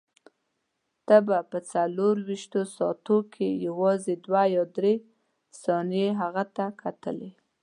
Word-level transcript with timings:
ته 1.07 1.17
به 1.27 1.37
په 1.51 1.57
څلورویشتو 1.71 2.61
ساعتو 2.75 3.17
کې 3.33 3.47
یوازې 3.67 4.13
دوه 4.25 4.43
یا 4.55 4.63
درې 4.77 4.93
ثانیې 5.61 6.07
هغه 6.21 6.43
ته 6.55 6.65
کتلې. 6.81 7.31